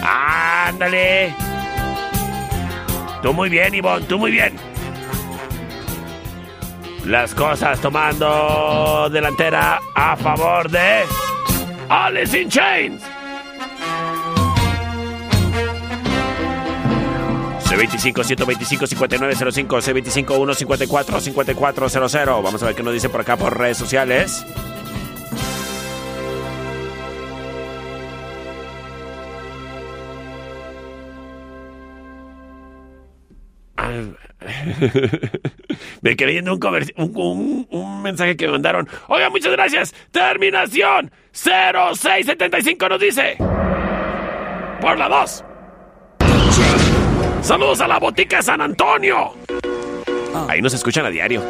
[0.01, 1.54] ándale
[3.21, 4.55] tú muy bien Ivonne tú muy bien.
[7.05, 11.03] Las cosas tomando delantera a favor de
[11.87, 13.03] Alice in Chains.
[17.65, 23.57] C25 125 5905 C25 154 5400 Vamos a ver qué nos dice por acá por
[23.57, 24.45] redes sociales.
[36.01, 36.59] Me quedé viendo un,
[36.97, 38.87] un, un- mensaje que me mandaron.
[39.07, 39.93] Oiga, muchas gracias.
[40.11, 43.35] Terminación 0675 nos dice.
[44.81, 45.43] Por la 2.
[47.41, 49.33] Saludos a la botica San Antonio.
[50.47, 51.41] Ahí nos escuchan a diario.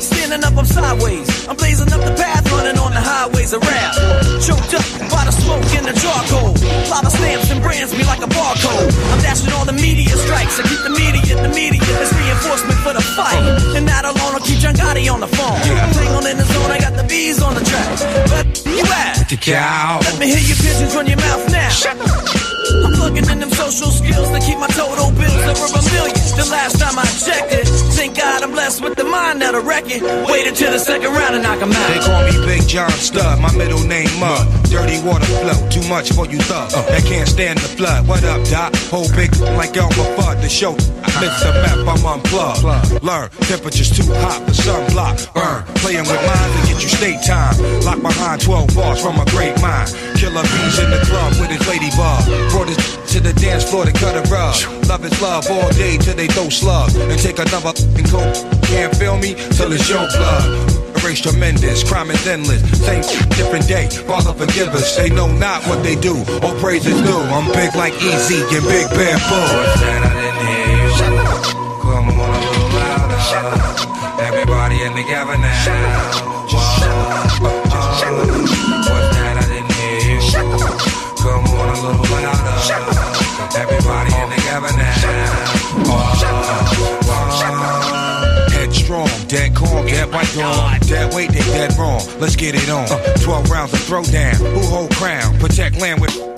[0.00, 1.48] Standing up, I'm sideways.
[1.48, 4.23] I'm blazing up the path, running on the highways rap.
[4.44, 6.52] Choked up by the smoke and the charcoal.
[6.92, 8.92] Lava stamps and brands me like a barcode.
[9.08, 10.60] I'm dashing all the media strikes.
[10.60, 13.40] I keep the media, the media as reinforcement for the fight.
[13.72, 15.56] And not alone, I'll keep John Gotti on the phone.
[15.80, 17.88] I'm tangled in the zone, I got the bees on the track.
[18.28, 19.24] But you at?
[19.32, 20.00] The cow.
[20.04, 21.72] Let me hear your pigeons run your mouth now.
[21.88, 22.23] I'm
[29.34, 30.02] with the mind that'll wreck it.
[30.30, 32.04] Wait until the second round and knock 'em They out.
[32.04, 34.46] call me Big John Stud, my middle name Mud.
[34.70, 36.72] Dirty water flow, too much for you thug.
[36.72, 36.82] Uh-huh.
[36.90, 38.06] That can't stand the flood.
[38.08, 38.74] What up, Doc?
[38.90, 40.72] Whole big like Elmer Fudd, the show.
[40.72, 41.20] Uh-huh.
[41.20, 43.02] Mix the map, I'm unplugged.
[43.02, 45.32] Learn, temperature's too hot for sunblock.
[45.34, 47.54] Burn, playing with mine to get you state time.
[47.82, 49.90] Lock behind 12 bars from a great mind.
[50.24, 52.24] Killer bees in the club with his ladybug.
[52.48, 52.80] Brought his
[53.12, 54.56] to the dance floor to cut a rug.
[54.88, 56.96] Love is love all day till they throw slugs.
[56.96, 58.24] And take another and go.
[58.64, 60.48] Can't feel me till it's your blood.
[61.04, 62.64] Race tremendous, crime is endless.
[62.80, 63.04] Same
[63.36, 64.96] different day, Father forgive us.
[64.96, 67.20] They know not what they do, all praise is due.
[67.28, 69.28] I'm big like Easy and Big Bamboo.
[69.28, 70.08] What's that?
[70.08, 71.04] I didn't hear you.
[71.84, 74.24] Come on a little louder.
[74.24, 76.24] Everybody in together now
[81.84, 83.54] little without.
[83.56, 84.94] Everybody in together now.
[85.86, 86.84] Oh, oh.
[89.28, 90.78] Dead calm, dead white wrong.
[90.80, 92.00] Dead weight, they dead wrong.
[92.20, 92.86] Let's get it on.
[92.90, 94.36] Uh, 12 rounds of throwdown.
[94.36, 95.38] Who hold crown?
[95.38, 96.33] Protect land with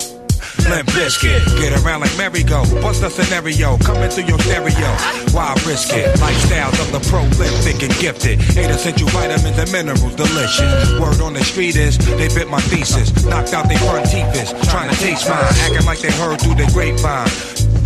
[0.67, 2.65] Biscuit, get around like merry-go.
[2.83, 3.77] What's the scenario?
[3.77, 4.89] Coming through your stereo.
[5.31, 6.19] Why risk it?
[6.19, 8.39] Lifestyles of the prolific and gifted.
[8.57, 10.99] Eight essential vitamins and minerals, delicious.
[10.99, 13.25] Word on the street is they bit my thesis.
[13.25, 14.27] Knocked out their front teeth
[14.69, 15.43] trying to taste mine.
[15.63, 17.29] Acting like they heard through the grapevine.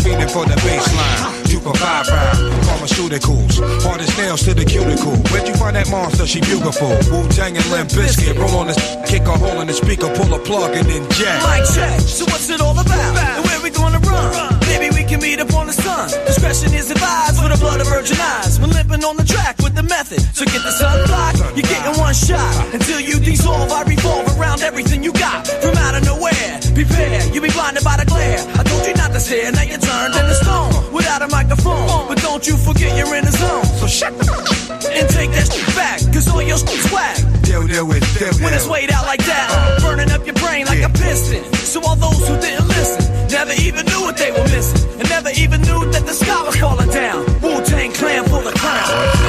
[0.02, 1.41] Feeding for the baseline.
[1.60, 2.38] For five round.
[2.64, 3.62] Pharmaceuticals.
[4.18, 5.18] Nails to the cuticle.
[5.34, 6.26] Where'd you find that monster?
[6.26, 6.94] She beautiful.
[7.10, 8.38] Wu Tang and Limp Biscuit.
[8.38, 8.78] Roll on this,
[9.10, 11.42] kick a hole in the speaker, pull a plug and then jack.
[11.50, 12.00] Mic check.
[12.02, 13.18] So what's it all about?
[13.18, 14.60] And where we gonna run?
[14.70, 16.10] Maybe we can meet up on the sun.
[16.26, 18.60] Discretion is advised with the blood of virgin eyes.
[18.60, 20.22] We're limping on the track with the method.
[20.34, 21.36] So get the sun block.
[21.58, 22.54] You're getting one shot.
[22.74, 25.48] Until you dissolve, I revolve around everything you got.
[25.62, 26.62] From out of nowhere.
[26.74, 27.26] Prepare.
[27.34, 28.40] You'll be blinded by the glare.
[28.56, 29.52] I told you not to stare.
[29.52, 30.81] Now you're turned into stone.
[30.92, 32.08] Without a microphone.
[32.08, 33.66] But don't you forget you're in the zone.
[33.80, 34.26] So shut the
[34.92, 36.00] and take that shit back.
[36.14, 37.18] Cause all your shit's whack.
[37.42, 40.84] Deal, deal with, deal, When it's weighed out like that, burning up your brain like
[40.84, 41.44] a piston.
[41.54, 45.30] So all those who didn't listen, never even knew what they were missing, and never
[45.36, 47.26] even knew that the sky was falling down.
[47.42, 49.21] Wu Tang Clan for the crown.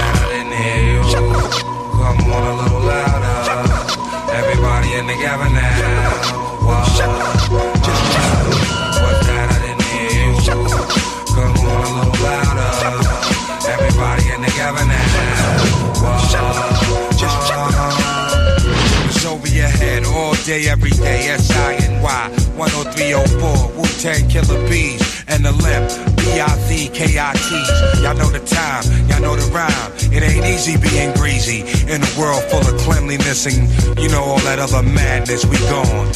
[33.12, 35.44] Cleanliness and you know all that other madness.
[35.44, 36.08] We gone.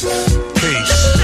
[0.55, 1.17] Peace.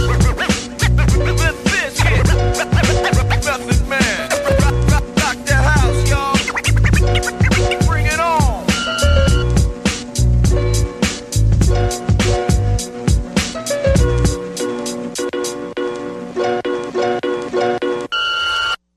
[7.88, 8.66] Bring it on.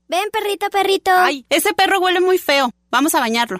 [0.07, 1.11] Ven, perrito, perrito.
[1.11, 2.69] Ay, ese perro huele muy feo.
[2.91, 3.59] Vamos a bañarlo.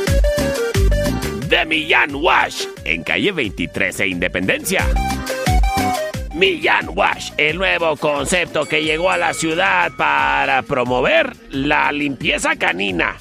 [1.65, 4.85] Millán Wash en calle 23 e Independencia.
[6.33, 13.17] Millán Wash, el nuevo concepto que llegó a la ciudad para promover la limpieza canina.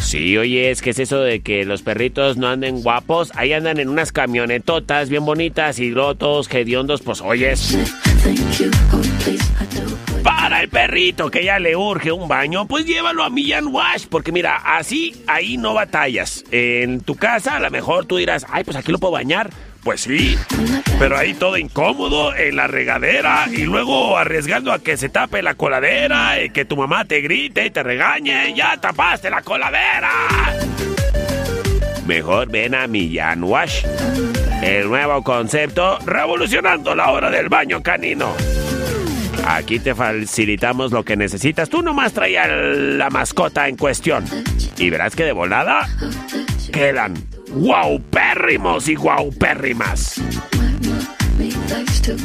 [0.00, 3.78] Sí, oye, es que es eso de que los perritos no anden guapos, ahí andan
[3.78, 7.78] en unas camionetotas bien bonitas y luego todos hediondos, pues oyes.
[10.22, 14.30] Para el perrito que ya le urge un baño, pues llévalo a Millán Wash, porque
[14.30, 16.44] mira, así ahí no batallas.
[16.52, 19.50] En tu casa a lo mejor tú dirás, ay, pues aquí lo puedo bañar.
[19.82, 20.38] Pues sí,
[21.00, 25.56] pero ahí todo incómodo en la regadera y luego arriesgando a que se tape la
[25.56, 30.10] coladera y que tu mamá te grite y te regañe, ya tapaste la coladera.
[32.06, 33.84] Mejor ven a Millán Wash,
[34.62, 38.36] el nuevo concepto revolucionando la hora del baño canino.
[39.46, 41.68] Aquí te facilitamos lo que necesitas.
[41.68, 44.24] Tú nomás trae a la mascota en cuestión.
[44.78, 45.88] Y verás que de volada
[46.72, 47.14] quedan
[47.50, 50.20] guaupérrimos y guaupérrimas.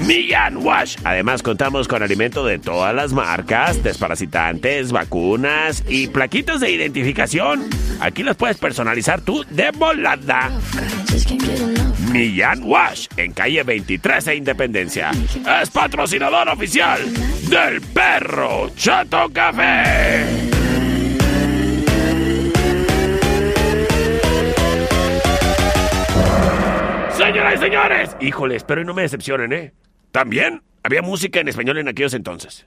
[0.06, 0.98] Millán Wash.
[1.04, 7.66] Además contamos con alimento de todas las marcas, desparasitantes, vacunas y plaquitas de identificación.
[8.00, 10.52] Aquí las puedes personalizar tú de volada.
[12.12, 15.12] Millán Wash, en calle 23 de Independencia.
[15.62, 17.00] Es patrocinador oficial
[17.50, 20.57] del perro Chato Café.
[27.48, 29.74] Señoras y señores, híjole, espero y no me decepcionen, ¿eh?
[30.12, 32.66] También había música en español en aquellos entonces.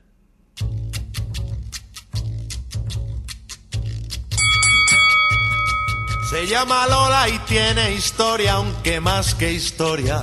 [6.31, 10.23] Se llama Lola y tiene historia, aunque más que historia.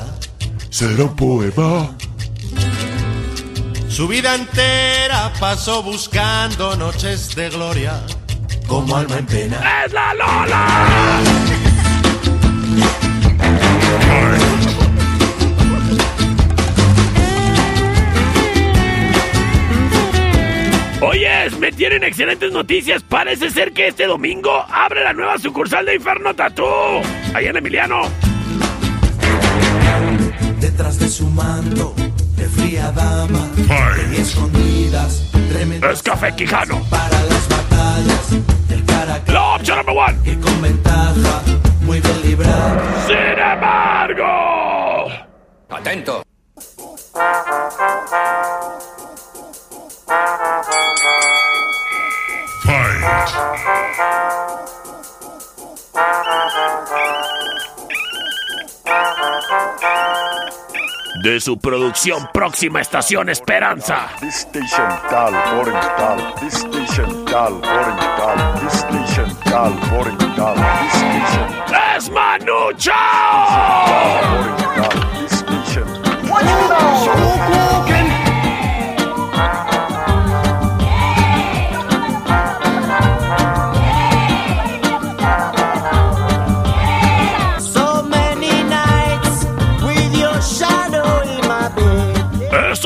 [0.72, 1.95] Será un poema.
[3.89, 8.01] Su vida entera pasó buscando noches de gloria,
[8.68, 9.84] como alma en pena.
[9.86, 10.97] ¡Es la Lola!
[21.02, 23.04] Oyes, me tienen excelentes noticias.
[23.04, 27.02] Parece ser que este domingo abre la nueva sucursal de Inferno Tattoo.
[27.34, 28.02] Allá en Emiliano.
[30.60, 31.93] Detrás de su manto,
[32.36, 36.82] de fría dama, tenía escondidas, tremendas Es Café Quijano.
[36.89, 38.32] para las batallas,
[38.72, 40.18] el cara La opción number one.
[40.26, 41.41] y con ventaja,
[41.82, 42.82] muy bien librado.
[43.08, 45.10] Sin embargo.
[45.70, 46.24] Atento.
[61.24, 64.10] De su producción próxima Estación Esperanza.
[64.22, 65.34] This station dial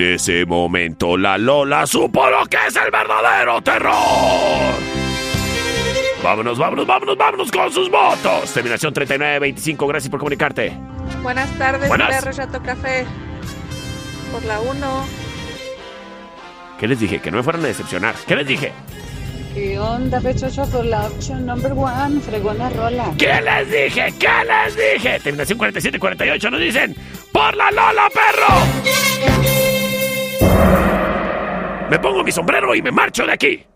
[0.00, 3.92] En ese momento, la Lola supo lo que es el verdadero terror.
[6.22, 8.50] Vámonos, vámonos, vámonos, vámonos con sus votos.
[8.50, 10.72] Terminación 3925, gracias por comunicarte.
[11.22, 12.08] Buenas tardes, Buenas.
[12.08, 13.04] perro Chato Café.
[14.32, 15.04] Por la 1.
[16.78, 17.20] ¿Qué les dije?
[17.20, 18.14] Que no me fueran a decepcionar.
[18.26, 18.72] ¿Qué les dije?
[19.52, 20.64] ¿Qué onda, pechocho?
[20.70, 23.12] Por la option number one, fregona rola.
[23.18, 24.14] ¿Qué les dije?
[24.18, 25.20] ¿Qué les dije?
[25.20, 26.96] Terminación 4748 nos dicen
[27.32, 29.69] ¡Por la Lola, perro!
[31.90, 33.66] Me pongo mi sombrero y me marcho de aquí.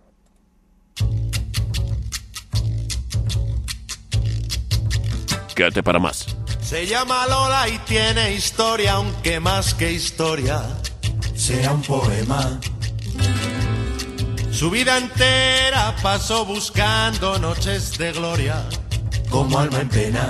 [5.57, 6.25] Quédate para más.
[6.61, 10.63] Se llama Lola y tiene historia, aunque más que historia
[11.35, 12.61] sea un poema.
[14.53, 18.65] Su vida entera pasó buscando noches de gloria
[19.29, 20.29] como alma en pena.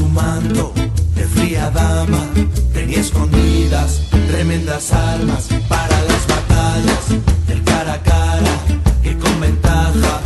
[0.00, 0.72] Su manto,
[1.14, 2.24] de fría dama,
[2.72, 7.04] tenía escondidas tremendas armas para las batallas,
[7.48, 8.54] el cara a cara,
[9.02, 10.22] que con ventaja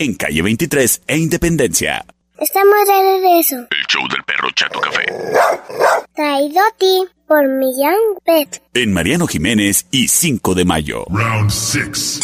[0.00, 2.02] En calle 23 e Independencia.
[2.38, 3.56] Estamos de regreso.
[3.56, 5.04] El show del perro Chato Café.
[6.14, 8.62] Traído a ti por Millán Pet.
[8.72, 11.04] En Mariano Jiménez y 5 de mayo.
[11.10, 12.18] Round 6.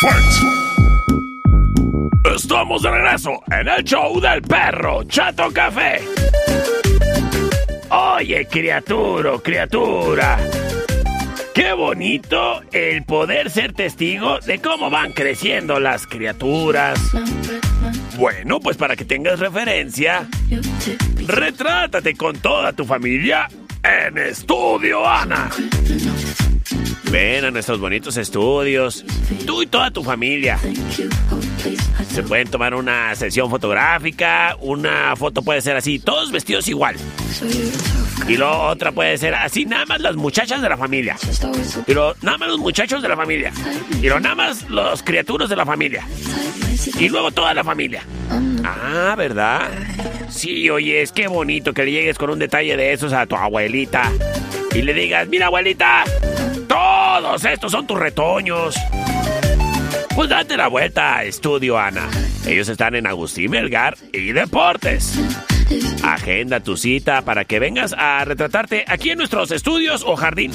[0.00, 0.24] Fight.
[2.34, 6.00] Estamos de regreso en el show del perro Chato Café.
[7.90, 10.38] Oye, criatura, criatura.
[11.56, 17.00] Qué bonito el poder ser testigo de cómo van creciendo las criaturas.
[18.18, 20.28] Bueno, pues para que tengas referencia,
[21.26, 23.48] retrátate con toda tu familia
[23.82, 25.48] en Estudio Ana.
[27.10, 29.04] Ven a nuestros bonitos estudios,
[29.46, 30.58] tú y toda tu familia.
[32.08, 36.96] Se pueden tomar una sesión fotográfica, una foto puede ser así, todos vestidos igual.
[38.28, 41.16] Y luego otra puede ser así, nada más las muchachas de la familia.
[41.86, 43.52] Y nada más los muchachos de la familia.
[44.00, 46.06] Y luego nada más los criaturas de la familia.
[46.98, 48.02] Y luego toda la familia.
[48.64, 49.70] Ah, ¿verdad?
[50.28, 53.36] Sí, oye, es que bonito que le llegues con un detalle de esos a tu
[53.36, 54.10] abuelita.
[54.74, 56.04] Y le digas, mira abuelita,
[56.66, 58.74] todos estos son tus retoños.
[60.14, 62.08] Pues date la vuelta a Estudio Ana.
[62.46, 65.18] Ellos están en Agustín Melgar y Deportes.
[66.02, 70.52] Agenda tu cita para que vengas a retratarte aquí en nuestros estudios o jardín.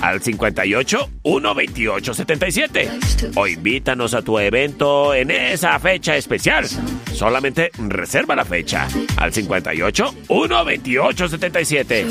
[0.00, 2.90] Al 58 128 77.
[3.36, 6.66] O invítanos a tu evento en esa fecha especial.
[7.12, 8.88] Solamente reserva la fecha.
[9.16, 12.06] Al 58 128 77.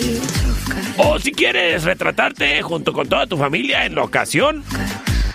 [0.97, 4.63] O si quieres retratarte junto con toda tu familia en la ocasión,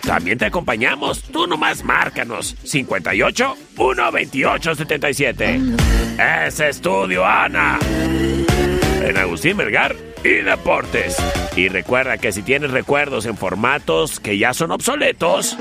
[0.07, 1.22] también te acompañamos.
[1.22, 2.57] Tú nomás márcanos.
[2.62, 5.61] 58 128 77.
[6.46, 7.78] Es Estudio Ana.
[9.02, 9.94] En Agustín Vergar
[10.24, 11.16] y Deportes.
[11.57, 15.57] Y recuerda que si tienes recuerdos en formatos que ya son obsoletos,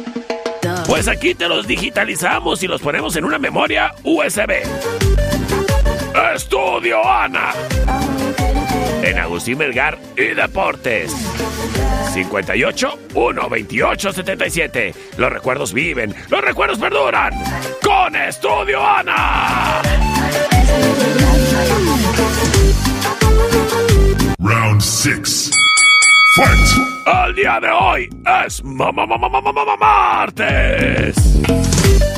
[0.87, 4.63] pues aquí te los digitalizamos y los ponemos en una memoria USB.
[6.33, 7.51] Estudio Ana.
[9.15, 11.09] En Agustín Melgar y Deportes.
[12.13, 14.93] 58 128 77.
[15.17, 17.31] Los recuerdos viven, los recuerdos perduran.
[17.81, 19.81] Con Estudio Ana.
[24.39, 25.49] Round 6.
[26.35, 27.25] Fight.
[27.27, 28.09] El día de hoy
[28.45, 31.15] es ma- ma- ma- ma- ma- ma- ma- martes.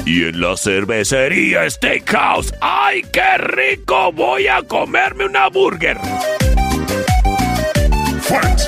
[0.05, 4.11] Y en la cervecería Steakhouse, ¡ay, qué rico!
[4.13, 5.97] Voy a comerme una burger.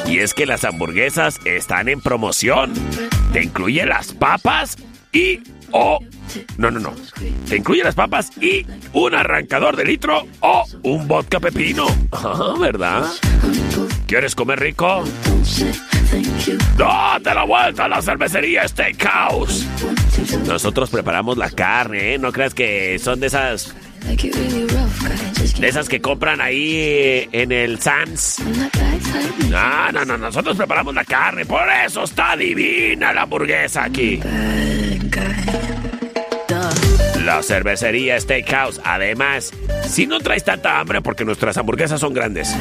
[0.05, 2.73] Y es que las hamburguesas están en promoción.
[3.33, 4.77] Te incluye las papas
[5.11, 5.39] y
[5.71, 5.99] o
[6.57, 6.93] no, no, no.
[7.47, 11.87] Te incluye las papas y un arrancador de litro o un vodka pepino.
[12.11, 13.05] Ah, ¿verdad?
[14.07, 15.03] ¿Quieres comer rico?
[16.77, 19.65] Date la vuelta a la cervecería Steakhouse.
[20.47, 22.17] Nosotros preparamos la carne, ¿eh?
[22.17, 23.73] No creas que son de esas
[25.59, 28.37] de esas que compran ahí en el Sam's.
[29.49, 34.19] No, no, no, nosotros preparamos la carne, por eso está divina la hamburguesa aquí.
[37.25, 39.51] La cervecería Steakhouse, además,
[39.87, 42.55] si no traes tanta hambre porque nuestras hamburguesas son grandes,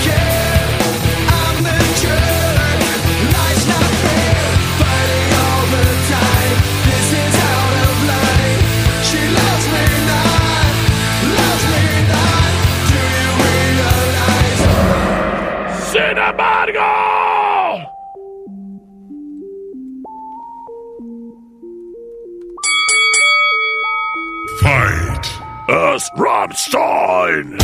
[25.98, 27.58] Es Rammstein.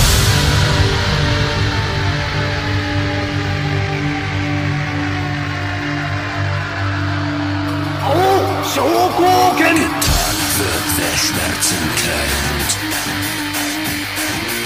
[8.09, 8.81] Oh, so
[9.17, 9.77] gucken!
[10.57, 12.71] wird, wer Schmerzen kennt.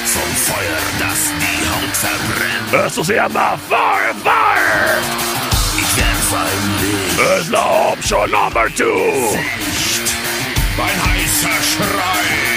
[0.05, 2.85] Vom Feuer, das die Haut verbrennt.
[2.85, 5.01] Esto se llama Fire Fire.
[5.77, 7.41] Ich werf ein Licht.
[7.41, 9.31] Es la option number two.
[9.31, 10.15] Sicht.
[10.77, 12.56] Mein heißer Schrei.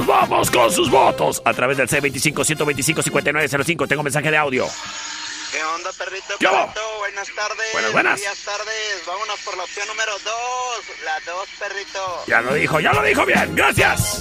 [0.00, 3.86] Nos vamos con sus votos a través del C25-125-5905.
[3.86, 4.66] Tengo mensaje de audio.
[5.52, 6.38] ¿Qué onda, perrito?
[6.38, 6.80] ¿Qué perrito?
[6.98, 7.72] Buenas tardes.
[7.72, 8.18] Buenas, buenas.
[8.20, 9.02] Buenas tardes.
[9.06, 10.22] Vámonos por la opción número 2.
[11.04, 12.24] La 2, perrito.
[12.28, 13.54] Ya lo dijo, ya lo dijo bien.
[13.54, 14.20] Gracias.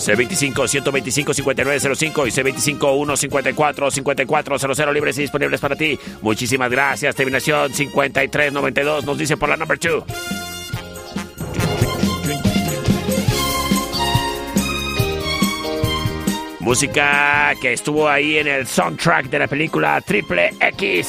[0.00, 2.30] C25-125-5905 y
[2.72, 5.96] C25-154-5400 libres y disponibles para ti.
[6.20, 7.14] Muchísimas gracias.
[7.14, 10.02] Terminación 5392 nos dice por la number 2.
[16.60, 21.08] Música que estuvo ahí en el soundtrack de la película Triple X.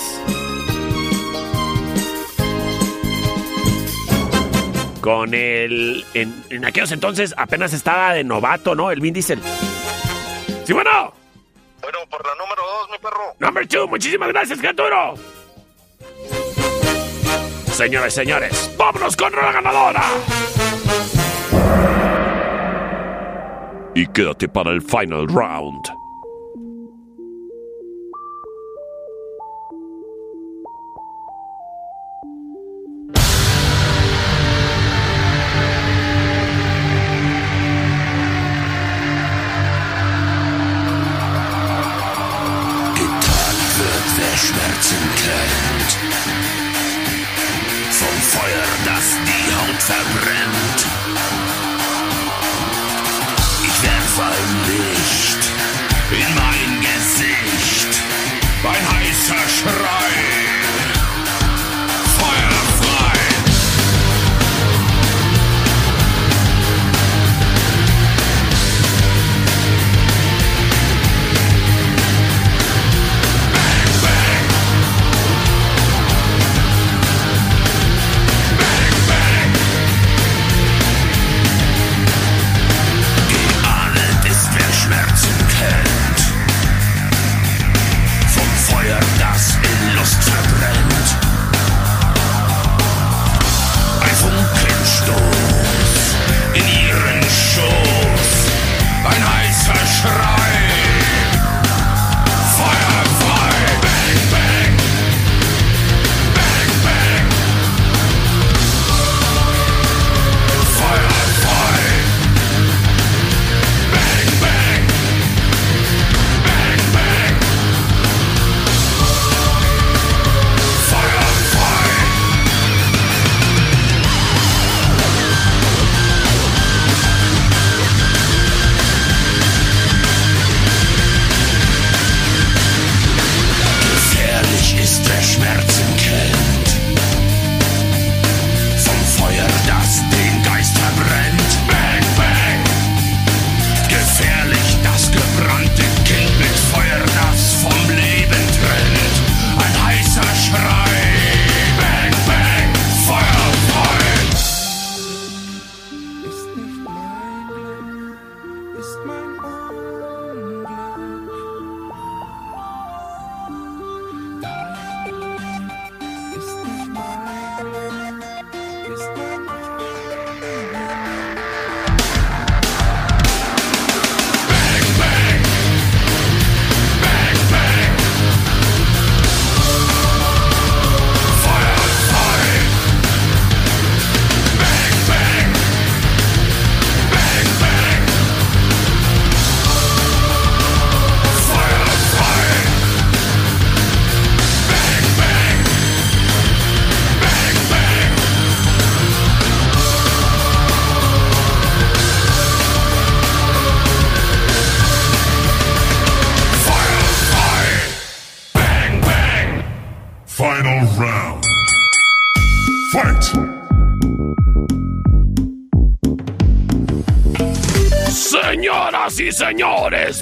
[5.01, 6.05] Con el.
[6.13, 8.91] En, en aquellos entonces apenas estaba de novato, ¿no?
[8.91, 9.41] El Vin Diesel.
[10.65, 11.13] Sí, bueno.
[11.81, 13.35] Bueno, por la número 2, mi perro.
[13.39, 15.13] Number two, muchísimas gracias, criatura.
[17.71, 20.03] Señores, señores, vámonos con la ganadora.
[23.93, 26.00] Y quédate para el final round.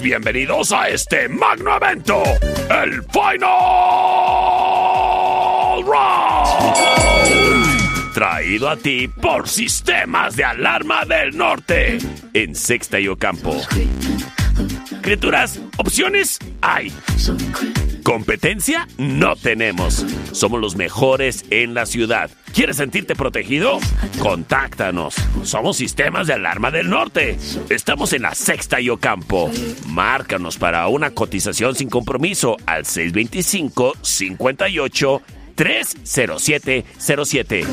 [0.01, 2.23] Bienvenidos a este magno evento,
[2.83, 3.43] el Final
[5.85, 6.73] Round.
[8.15, 11.99] Traído a ti por Sistemas de Alarma del Norte,
[12.33, 13.61] en Sexta y Ocampo.
[15.01, 16.91] Criaturas, opciones hay.
[18.09, 20.03] Competencia no tenemos.
[20.31, 22.31] Somos los mejores en la ciudad.
[22.55, 23.77] ¿Quieres sentirte protegido?
[24.17, 25.13] Contáctanos.
[25.43, 27.37] Somos Sistemas de Alarma del Norte.
[27.69, 29.51] Estamos en la Sexta y Ocampo.
[29.85, 35.21] Márcanos para una cotización sin compromiso al 625 58
[35.53, 37.65] 30707.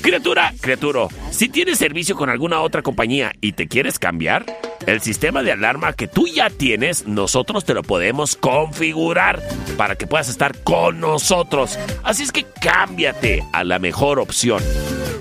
[0.00, 4.46] Criatura, criaturo, si tienes servicio con alguna otra compañía y te quieres cambiar,
[4.86, 9.42] el sistema de alarma que tú ya tienes, nosotros te lo podemos configurar
[9.76, 11.78] para que puedas estar con nosotros.
[12.04, 14.62] Así es que cámbiate a la mejor opción.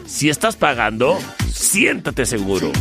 [0.05, 1.17] Si estás pagando,
[1.51, 2.71] siéntate seguro.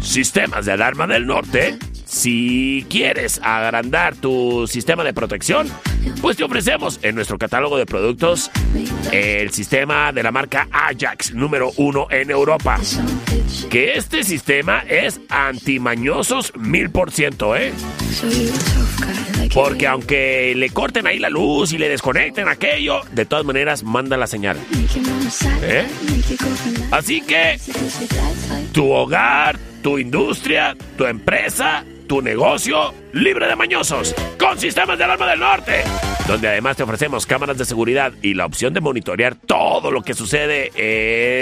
[0.00, 1.78] Sistemas de alarma del norte.
[2.04, 5.68] Si quieres agrandar tu sistema de protección,
[6.20, 8.50] pues te ofrecemos en nuestro catálogo de productos
[9.12, 12.78] el sistema de la marca Ajax número uno en Europa.
[13.70, 15.20] Que este sistema es
[15.92, 17.72] antimañosos mil por ciento, ¿eh?
[19.52, 24.16] Porque aunque le corten ahí la luz y le desconecten aquello, de todas maneras manda
[24.16, 24.56] la señal.
[25.62, 25.86] ¿Eh?
[26.90, 27.58] Así que
[28.72, 35.30] tu hogar, tu industria, tu empresa, tu negocio libre de mañosos con sistemas de alarma
[35.30, 35.82] del norte,
[36.28, 40.12] donde además te ofrecemos cámaras de seguridad y la opción de monitorear todo lo que
[40.12, 40.72] sucede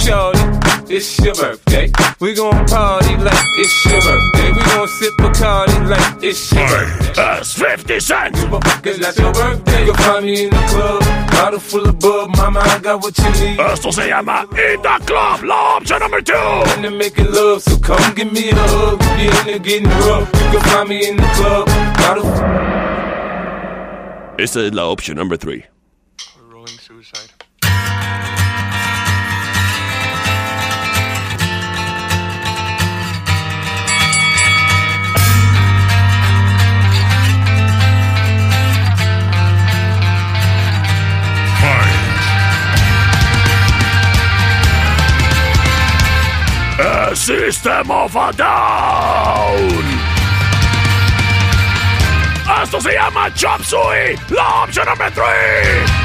[0.03, 1.89] It's your birthday.
[2.19, 4.51] We gon' party like it's your birthday.
[4.51, 7.21] We gon' sip a card like it's your birthday.
[7.21, 8.43] Us 50 cents.
[8.43, 9.85] Cause that's your birthday.
[9.85, 11.01] You'll find me in the club.
[11.31, 13.59] Bottle full of bub, mama, I got what you need.
[13.59, 16.33] Esto se llama In the Club, la option number two.
[16.33, 19.01] And they make it love, so come give me a hug.
[19.17, 20.29] You're in there getting rough.
[20.33, 21.67] You can find me in the club.
[21.97, 22.25] Bottle.
[24.37, 25.70] This is la option number 3.
[47.21, 49.83] System of a Down.
[52.63, 56.00] Esto se llama Chop Suey, la opción number three.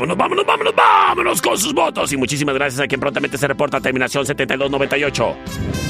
[0.00, 2.12] vámonos, vámonos, vámonos, vámonos con sus votos.
[2.12, 3.80] Y muchísimas gracias a quien prontamente se reporta.
[3.80, 5.36] Terminación 7298.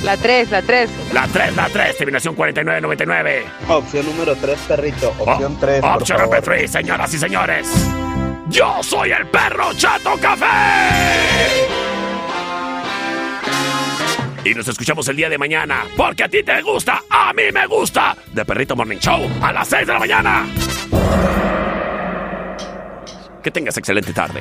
[0.02, 0.90] La 3, la 3.
[1.12, 1.96] La 3, la 3.
[1.96, 3.44] Terminación 4999.
[3.68, 5.14] Opción número 3, perrito.
[5.18, 5.84] Oh, opción oh, 3.
[5.84, 7.90] Opción número 3, señoras y señores.
[8.48, 10.46] Yo soy el perro Chato Café.
[14.44, 17.66] Y nos escuchamos el día de mañana, porque a ti te gusta, a mí me
[17.66, 20.46] gusta, de Perrito Morning Show a las 6 de la mañana.
[23.42, 24.40] Que tengas excelente tarde.